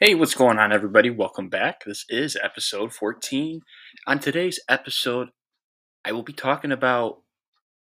[0.00, 1.10] Hey, what's going on, everybody?
[1.10, 1.84] Welcome back.
[1.84, 3.60] This is episode 14.
[4.06, 5.28] On today's episode,
[6.04, 7.22] I will be talking about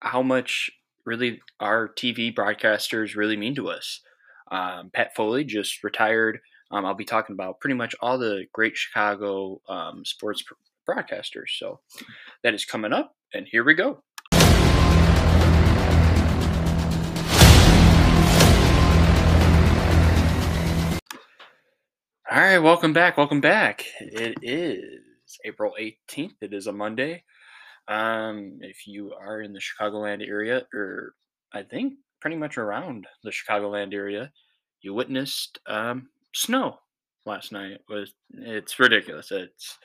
[0.00, 0.70] how much
[1.04, 4.00] really our TV broadcasters really mean to us.
[4.50, 6.40] Um, Pat Foley just retired.
[6.70, 10.44] Um, I'll be talking about pretty much all the great Chicago um, sports
[10.88, 11.50] broadcasters.
[11.58, 11.80] So
[12.44, 14.02] that is coming up, and here we go.
[22.38, 23.16] All right, welcome back.
[23.16, 23.84] Welcome back.
[23.98, 25.00] It is
[25.44, 26.36] April 18th.
[26.40, 27.24] It is a Monday.
[27.88, 31.14] Um, if you are in the Chicagoland area, or
[31.52, 34.30] I think pretty much around the Chicagoland area,
[34.82, 36.78] you witnessed um, snow
[37.26, 37.72] last night.
[37.72, 39.32] It was it's ridiculous.
[39.32, 39.76] It's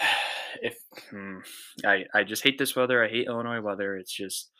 [0.62, 0.78] if
[1.10, 1.40] hmm,
[1.84, 3.04] I I just hate this weather.
[3.04, 3.98] I hate Illinois weather.
[3.98, 4.50] It's just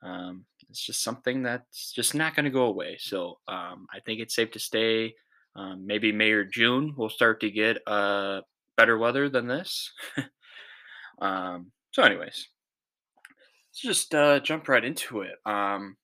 [0.00, 2.98] um, it's just something that's just not going to go away.
[3.00, 5.14] So um, I think it's safe to stay
[5.56, 8.40] um, maybe May or June, we'll start to get uh,
[8.76, 9.92] better weather than this.
[11.20, 12.48] um, so, anyways,
[13.70, 15.34] let's just uh, jump right into it.
[15.44, 15.96] Um,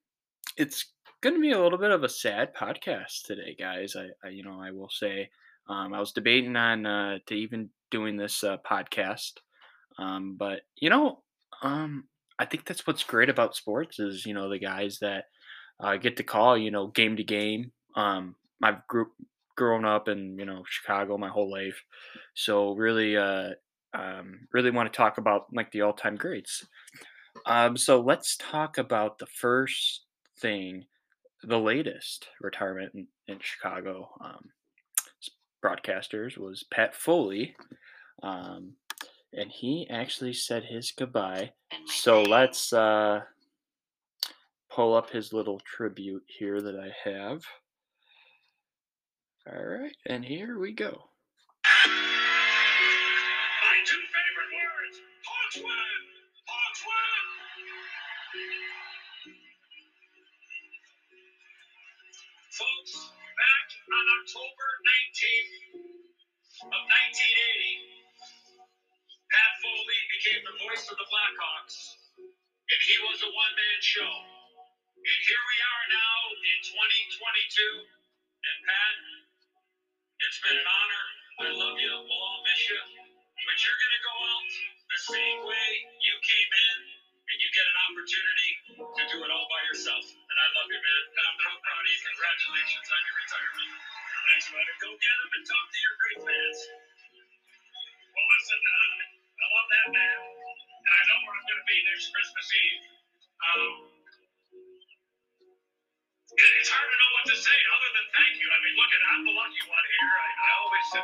[0.56, 0.92] it's
[1.22, 3.96] going to be a little bit of a sad podcast today, guys.
[3.96, 5.30] I, I you know, I will say,
[5.68, 9.32] um, I was debating on uh, to even doing this uh, podcast,
[9.98, 11.22] um, but you know,
[11.62, 12.04] um,
[12.38, 15.24] I think that's what's great about sports is you know the guys that
[15.80, 17.72] uh, get to call you know game to game.
[17.96, 19.12] Um, my group
[19.58, 21.82] grown up in you know Chicago my whole life,
[22.34, 23.50] so really, uh,
[23.92, 26.64] um, really want to talk about like the all-time greats.
[27.44, 30.02] Um, so let's talk about the first
[30.38, 30.84] thing,
[31.42, 34.44] the latest retirement in, in Chicago um,
[35.62, 37.56] broadcasters was Pat Foley,
[38.22, 38.74] um,
[39.32, 41.50] and he actually said his goodbye.
[41.86, 43.22] So let's uh,
[44.70, 47.42] pull up his little tribute here that I have.
[49.48, 51.08] All right, and here we go.
[51.64, 51.72] My
[53.80, 56.00] two favorite words, Hawks win,
[56.44, 57.24] Hawks win.
[62.52, 62.92] Folks,
[63.40, 65.80] back on October 19th
[66.68, 68.04] of 1980,
[69.32, 74.12] Pat Foley became the voice of the Blackhawks, and he was a one-man show.
[74.12, 77.88] And here we are now in 2022,
[78.44, 79.17] and Pat,
[80.28, 81.04] it's been an honor.
[81.40, 81.88] I love you.
[81.88, 82.80] We'll all miss you.
[83.48, 84.48] But you're going to go out
[84.92, 85.68] the same way
[86.04, 86.76] you came in,
[87.32, 90.04] and you get an opportunity to do it all by yourself.
[90.04, 91.02] And I love you, man.
[91.16, 92.00] And I'm so proud of you.
[92.12, 93.72] Congratulations on your retirement.
[94.28, 94.72] Thanks, buddy.
[94.84, 95.67] Go get them and talk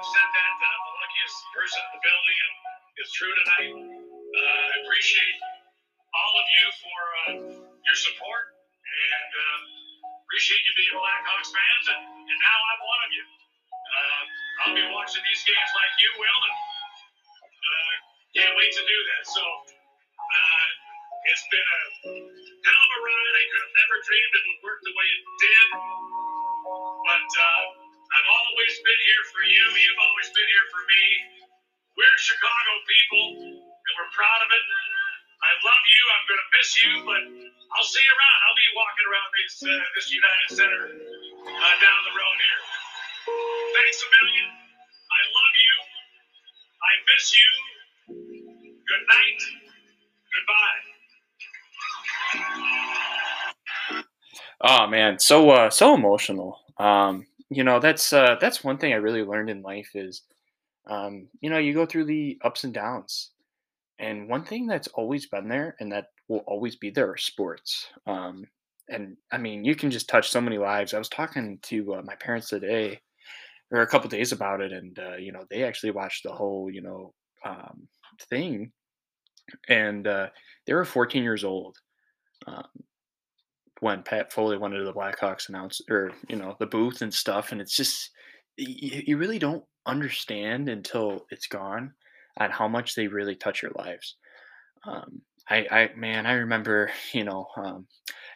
[0.04, 2.54] have said that, that I'm the luckiest person in the building, and
[3.00, 3.72] it's true tonight.
[3.72, 5.37] Uh, I appreciate
[6.12, 8.44] all of you for uh, your support,
[8.84, 9.59] and uh,
[10.28, 13.25] appreciate you being Blackhawks fans, and, and now I'm one of you.
[13.25, 14.22] Uh,
[14.60, 16.56] I'll be watching these games like you will, and
[17.65, 17.92] uh,
[18.36, 19.22] can't wait to do that.
[19.25, 20.69] So, uh,
[21.32, 21.81] it's been a
[22.60, 23.34] hell of a ride.
[23.41, 25.69] I could have never dreamed it would work the way it did.
[27.09, 27.84] But uh,
[28.14, 29.64] I've always been here for you.
[29.75, 31.04] You've always been here for me.
[31.98, 34.64] We're Chicago people, and we're proud of it.
[35.42, 36.02] I love you.
[36.14, 37.22] I'm going to miss you, but
[37.74, 38.38] I'll see you around.
[38.47, 42.62] I'll be walking around this, uh, this United Center uh, down the road here.
[43.74, 44.48] Thanks a million.
[44.50, 45.74] I love you.
[46.80, 47.50] I miss you.
[48.86, 49.41] Good night.
[50.34, 50.82] Goodbye.
[54.62, 56.58] Oh man, so uh, so emotional.
[56.78, 57.26] Um,
[57.56, 60.22] you know, that's uh, that's one thing I really learned in life is,
[60.88, 63.31] um, you know, you go through the ups and downs,
[63.98, 67.88] and one thing that's always been there and that will always be there are sports.
[68.06, 68.44] Um,
[68.88, 70.94] and I mean, you can just touch so many lives.
[70.94, 73.00] I was talking to uh, my parents today,
[73.71, 76.71] or a couple days about it, and uh, you know, they actually watched the whole,
[76.71, 77.15] you know,
[77.45, 77.89] um,
[78.30, 78.72] thing,
[79.68, 80.28] and uh,
[80.66, 81.78] they were 14 years old
[82.47, 82.65] um,
[83.84, 87.53] when Pat Foley went into the Blackhawks announce or you know the booth and stuff,
[87.53, 88.13] and it's just
[88.57, 91.92] you, you really don't understand until it's gone
[92.39, 94.16] on how much they really touch your lives.
[94.86, 95.21] Um,
[95.51, 97.86] I, I man, I remember you know um,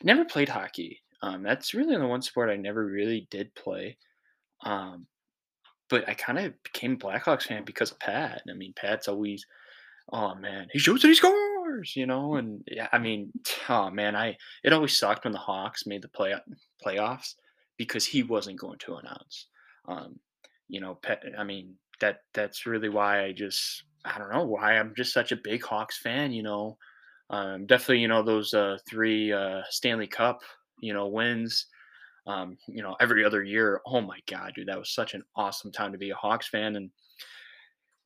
[0.03, 1.01] never played hockey.
[1.23, 3.97] Um, that's really the one sport I never really did play.
[4.65, 5.07] Um,
[5.89, 8.43] but I kind of became a Blackhawks fan because of Pat.
[8.51, 9.47] I mean, Pat's always,
[10.13, 11.35] oh man, he shoots and he scores,
[11.97, 12.37] you know.
[12.37, 13.33] And yeah, I mean,
[13.69, 16.35] oh man, I it always sucked when the Hawks made the play
[16.85, 17.35] playoffs
[17.77, 19.49] because he wasn't going to announce.
[19.87, 20.19] Um,
[20.69, 20.99] you know,
[21.39, 25.33] I mean, that that's really why I just I don't know why I'm just such
[25.33, 26.33] a big Hawks fan.
[26.33, 26.79] You know,
[27.31, 30.41] um, definitely you know those uh, three uh, Stanley Cup
[30.81, 31.67] you know wins.
[32.27, 33.81] Um, you know, every other year.
[33.87, 36.77] Oh my God, dude, that was such an awesome time to be a Hawks fan,
[36.77, 36.91] and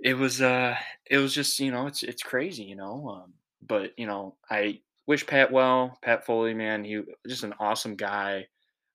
[0.01, 0.77] it was uh,
[1.11, 3.09] it was just you know, it's it's crazy, you know.
[3.09, 3.35] Um,
[3.67, 5.99] but you know, I wish Pat well.
[6.03, 8.47] Pat Foley, man, he just an awesome guy.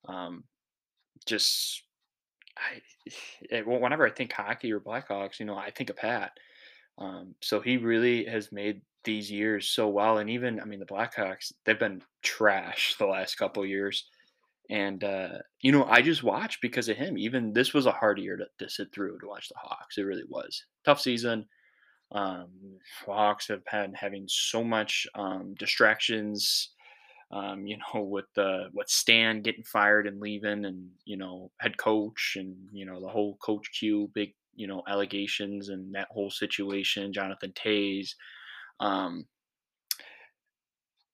[0.07, 0.43] Um,
[1.25, 1.83] just
[2.57, 2.81] I,
[3.51, 6.31] eh, whenever I think hockey or Blackhawks, you know, I think of Pat.
[6.97, 10.85] Um, so he really has made these years so well, and even I mean, the
[10.85, 14.09] Blackhawks they've been trash the last couple years,
[14.69, 17.17] and uh, you know, I just watched because of him.
[17.17, 19.97] Even this was a hard year to, to sit through to watch the Hawks.
[19.97, 21.45] It really was tough season.
[22.11, 22.47] Um,
[23.05, 26.69] Hawks have had having so much um, distractions
[27.31, 31.77] um, you know, with the with Stan getting fired and leaving, and you know, head
[31.77, 36.31] coach, and you know, the whole coach Q big, you know, allegations and that whole
[36.31, 37.13] situation.
[37.13, 38.09] Jonathan Toews.
[38.79, 39.25] Um,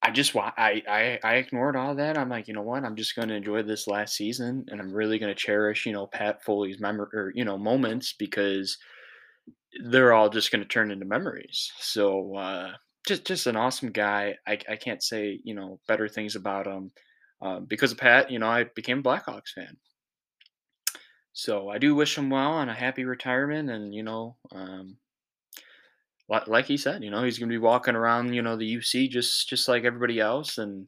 [0.06, 2.18] I just I, I I ignored all that.
[2.18, 2.84] I'm like, you know what?
[2.84, 5.94] I'm just going to enjoy this last season, and I'm really going to cherish, you
[5.94, 8.78] know, Pat Foley's memory or you know moments because
[9.86, 11.72] they're all just going to turn into memories.
[11.80, 12.72] So uh,
[13.08, 14.36] just just an awesome guy.
[14.48, 16.92] I I can't say you know better things about him.
[17.42, 19.76] Um, because of Pat, you know, I became a Blackhawks fan.
[21.34, 24.98] So I do wish him well on a happy retirement, and you know, um,
[26.30, 29.10] like he said, you know, he's going to be walking around, you know, the UC
[29.10, 30.88] just just like everybody else, and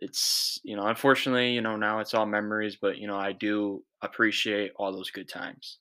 [0.00, 3.84] it's you know, unfortunately, you know, now it's all memories, but you know, I do
[4.02, 5.78] appreciate all those good times.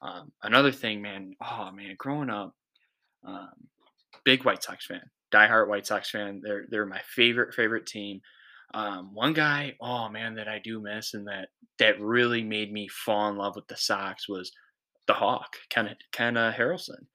[0.00, 2.54] Um, another thing, man, oh man, growing up,
[3.24, 3.50] um,
[4.24, 5.02] big White Sox fan,
[5.32, 6.40] diehard White Sox fan.
[6.42, 8.20] They're they're my favorite favorite team.
[8.74, 11.48] Um, one guy, oh man, that I do miss and that
[11.78, 14.52] that really made me fall in love with the Sox was
[15.06, 17.06] the Hawk, Ken Ken uh, Harrelson.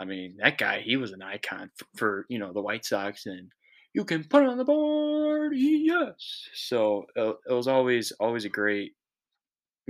[0.00, 3.26] I mean, that guy, he was an icon for, for you know the White Sox,
[3.26, 3.50] and
[3.94, 6.48] you can put it on the board, yes.
[6.54, 8.92] So it was always always a great,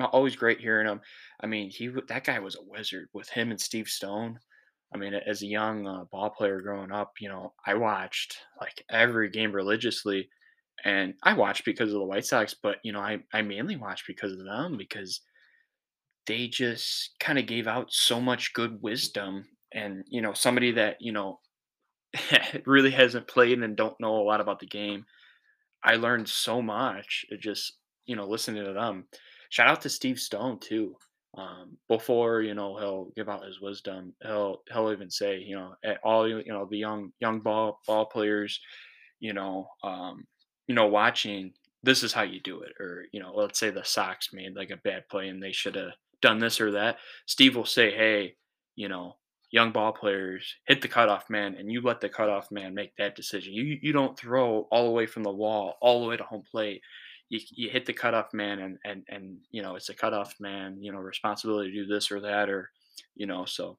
[0.06, 1.00] always great hearing him.
[1.40, 4.38] I mean, he that guy was a wizard with him and Steve Stone.
[4.94, 8.82] I mean, as a young uh, ball player growing up, you know, I watched like
[8.90, 10.28] every game religiously,
[10.84, 14.06] and I watched because of the White Sox, but you know, I I mainly watched
[14.06, 15.20] because of them because
[16.26, 20.96] they just kind of gave out so much good wisdom, and you know, somebody that
[21.00, 21.40] you know
[22.66, 25.04] really hasn't played and don't know a lot about the game.
[25.84, 27.24] I learned so much.
[27.30, 29.06] It just you know listening to them.
[29.48, 30.96] Shout out to Steve Stone too
[31.36, 35.74] um, before you know he'll give out his wisdom he'll he'll even say you know
[35.84, 38.60] at all you know the young young ball ball players
[39.20, 40.26] you know um,
[40.66, 41.52] you know watching
[41.82, 44.70] this is how you do it or you know let's say the Sox made like
[44.70, 45.92] a bad play and they should have
[46.22, 46.96] done this or that
[47.26, 48.34] Steve will say hey
[48.74, 49.14] you know
[49.50, 53.16] young ball players hit the cutoff man and you let the cutoff man make that
[53.16, 53.54] decision.
[53.54, 56.44] You you don't throw all the way from the wall all the way to home
[56.50, 56.82] plate
[57.28, 60.78] you, you hit the cutoff man and and and you know it's a cutoff man
[60.80, 62.70] you know responsibility to do this or that or
[63.14, 63.78] you know so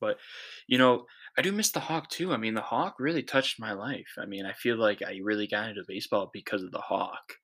[0.00, 0.18] but
[0.66, 1.04] you know
[1.36, 4.26] i do miss the hawk too i mean the hawk really touched my life i
[4.26, 7.34] mean i feel like i really got into baseball because of the hawk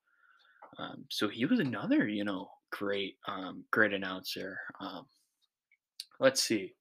[0.79, 5.07] um, so he was another you know great um, great announcer um,
[6.21, 6.75] let's see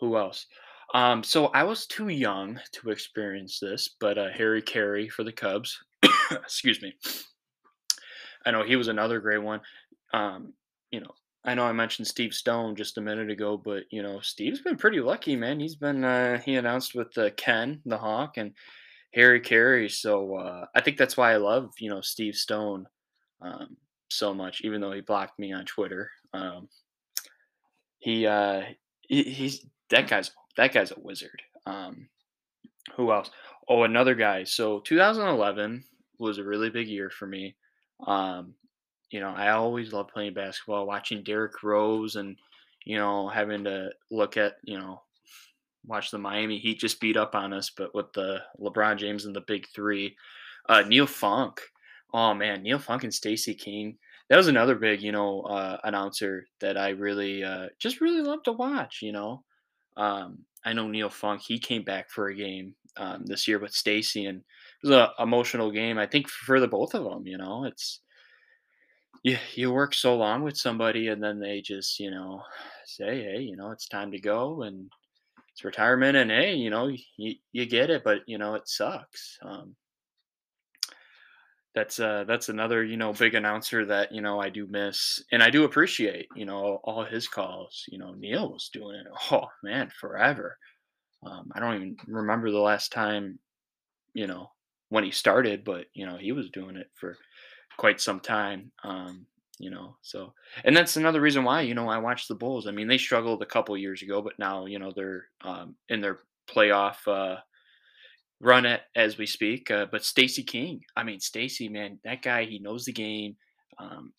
[0.00, 0.46] who else?
[0.92, 5.32] Um, so i was too young to experience this but uh, harry caray for the
[5.32, 5.78] cubs
[6.30, 6.92] excuse me
[8.46, 9.60] I know he was another great one.
[10.12, 10.52] Um,
[10.90, 11.10] you know,
[11.44, 14.76] I know I mentioned Steve Stone just a minute ago, but you know, Steve's been
[14.76, 15.60] pretty lucky, man.
[15.60, 18.52] He's been uh, he announced with uh, Ken the Hawk and
[19.14, 22.86] Harry Caray, so uh, I think that's why I love you know Steve Stone
[23.40, 23.76] um,
[24.10, 26.10] so much, even though he blocked me on Twitter.
[26.32, 26.68] Um,
[27.98, 28.62] he, uh,
[29.02, 31.42] he he's that guy's that guy's a wizard.
[31.66, 32.08] Um,
[32.96, 33.30] who else?
[33.68, 34.44] Oh, another guy.
[34.44, 35.84] So 2011
[36.18, 37.56] was a really big year for me.
[38.06, 38.54] Um,
[39.10, 42.36] you know, I always loved playing basketball, watching Derrick Rose and,
[42.84, 45.02] you know, having to look at, you know,
[45.86, 49.36] watch the Miami Heat just beat up on us, but with the LeBron James and
[49.36, 50.16] the big three.
[50.68, 51.60] Uh, Neil Funk.
[52.12, 53.98] Oh man, Neil Funk and Stacey King.
[54.30, 58.46] That was another big, you know, uh, announcer that I really uh, just really loved
[58.46, 59.00] to watch.
[59.02, 59.44] You know,
[59.96, 61.42] um, I know Neil Funk.
[61.42, 64.42] He came back for a game um, this year with Stacey, and
[64.84, 65.98] was a emotional game.
[65.98, 67.26] I think for the both of them.
[67.26, 68.00] You know, it's
[69.22, 72.42] you you work so long with somebody, and then they just you know
[72.86, 74.90] say, hey, you know, it's time to go, and
[75.52, 76.88] it's retirement, and hey, you know,
[77.18, 79.38] you you get it, but you know, it sucks.
[79.42, 79.76] Um,
[81.74, 85.42] That's uh that's another, you know, big announcer that, you know, I do miss and
[85.42, 87.84] I do appreciate, you know, all his calls.
[87.88, 89.06] You know, Neil was doing it.
[89.32, 90.56] Oh man, forever.
[91.26, 93.38] Um, I don't even remember the last time,
[94.14, 94.50] you know,
[94.94, 97.16] when he started, but you know, he was doing it for
[97.76, 98.70] quite some time.
[98.84, 99.26] Um,
[99.58, 100.32] you know, so
[100.64, 102.68] and that's another reason why, you know, I watch the Bulls.
[102.68, 106.00] I mean, they struggled a couple years ago, but now, you know, they're um in
[106.00, 107.40] their playoff uh
[108.40, 109.68] run it as we speak.
[109.68, 113.36] Uh, but Stacey King, I mean, Stacey, man, that guy, he knows the game.
[113.78, 114.12] Um,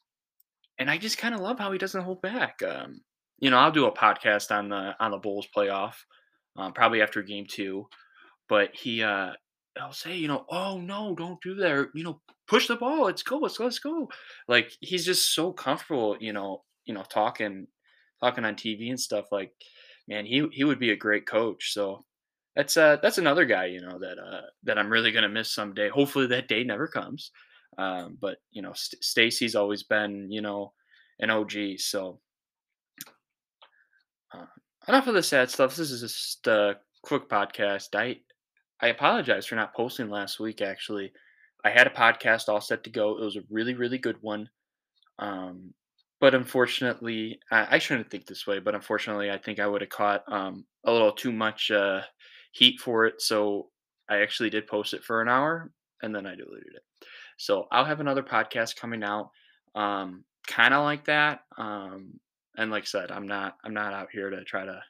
[0.77, 2.61] and I just kind of love how he doesn't hold back.
[2.61, 2.99] Um,
[3.39, 5.93] you know, I'll do a podcast on the on the Bulls playoff,
[6.57, 7.87] um, probably after game two.
[8.49, 9.33] But he, uh,
[9.79, 11.71] I'll say, you know, oh no, don't do that.
[11.71, 13.05] Or, you know, push the ball.
[13.05, 13.37] Let's go.
[13.37, 14.09] Let's let's go.
[14.47, 16.17] Like he's just so comfortable.
[16.19, 17.67] You know, you know, talking
[18.21, 19.25] talking on TV and stuff.
[19.31, 19.51] Like,
[20.07, 21.73] man, he he would be a great coach.
[21.73, 22.05] So
[22.55, 25.89] that's uh that's another guy, you know, that uh that I'm really gonna miss someday.
[25.89, 27.31] Hopefully that day never comes.
[27.77, 30.73] Um, but you know, St- Stacey's always been, you know,
[31.19, 31.53] an OG.
[31.77, 32.19] So
[34.33, 34.45] uh,
[34.87, 35.75] enough of the sad stuff.
[35.75, 37.95] This is just a quick podcast.
[37.95, 38.17] I
[38.81, 40.61] I apologize for not posting last week.
[40.61, 41.11] Actually,
[41.63, 43.17] I had a podcast all set to go.
[43.17, 44.49] It was a really really good one.
[45.19, 45.73] Um,
[46.19, 48.59] but unfortunately, I, I shouldn't think this way.
[48.59, 52.01] But unfortunately, I think I would have caught um, a little too much uh,
[52.51, 53.21] heat for it.
[53.21, 53.69] So
[54.09, 57.07] I actually did post it for an hour, and then I deleted it.
[57.37, 59.29] So I'll have another podcast coming out,
[59.75, 61.41] um, kind of like that.
[61.57, 62.19] Um,
[62.57, 64.81] and like I said, I'm not I'm not out here to try to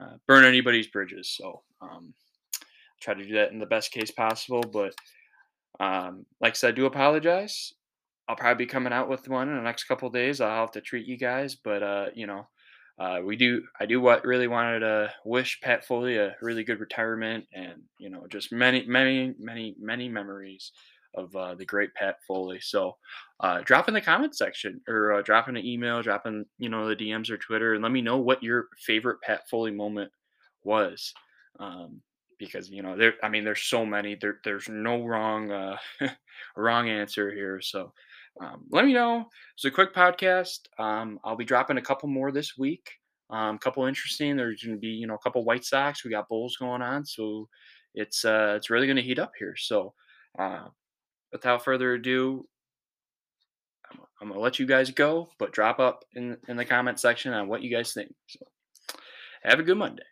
[0.00, 1.34] uh, burn anybody's bridges.
[1.36, 2.12] So um,
[3.00, 4.62] try to do that in the best case possible.
[4.62, 4.94] But
[5.78, 7.72] um, like I said, I do apologize.
[8.28, 10.40] I'll probably be coming out with one in the next couple days.
[10.40, 12.46] I'll have to treat you guys, but uh, you know,
[12.98, 13.62] uh, we do.
[13.80, 18.10] I do what really wanted to wish Pat Foley a really good retirement, and you
[18.10, 20.70] know, just many, many, many, many memories
[21.14, 22.60] of uh, the great Pat Foley.
[22.60, 22.96] So,
[23.40, 26.68] uh, drop in the comment section or uh, drop in an email, drop in you
[26.68, 30.12] know the DMs or Twitter, and let me know what your favorite Pat Foley moment
[30.62, 31.12] was.
[31.58, 32.02] Um,
[32.40, 34.16] because you know there, I mean, there's so many.
[34.16, 35.76] There, there's no wrong, uh,
[36.56, 37.60] wrong answer here.
[37.60, 37.92] So,
[38.42, 39.26] um, let me know.
[39.54, 40.60] It's a quick podcast.
[40.78, 42.90] Um, I'll be dropping a couple more this week.
[43.28, 44.36] Um, a couple interesting.
[44.36, 46.04] There's going to be you know a couple White Sox.
[46.04, 47.48] We got Bulls going on, so
[47.94, 49.54] it's uh, it's really going to heat up here.
[49.56, 49.94] So.
[50.38, 50.68] Uh,
[51.32, 52.46] without further ado,
[53.90, 57.32] I'm, I'm gonna let you guys go, but drop up in in the comment section
[57.32, 58.12] on what you guys think.
[58.28, 58.40] So,
[59.42, 60.04] have a good Monday.